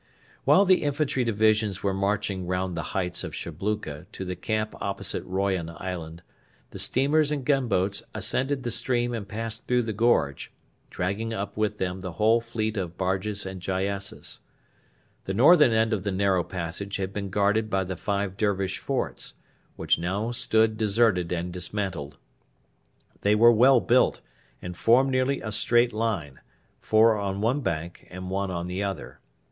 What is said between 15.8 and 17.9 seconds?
of the narrow passage had been guarded by